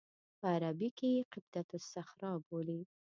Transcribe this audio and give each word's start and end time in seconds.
په 0.39 0.45
عربي 0.55 0.89
کې 0.97 1.07
یې 1.15 1.21
قبة 1.31 1.71
الصخره 1.79 2.29
بولي. 2.45 2.81